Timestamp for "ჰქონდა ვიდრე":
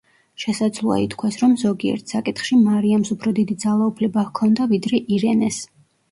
4.31-5.01